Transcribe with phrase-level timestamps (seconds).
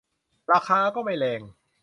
[0.51, 1.41] ราคาก็ไม่แรง